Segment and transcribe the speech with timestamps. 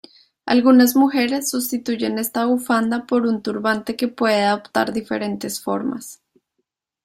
[0.47, 6.19] Algunas mujeres sustituyen esta bufanda por un turbante que puede adoptar diferentes formas.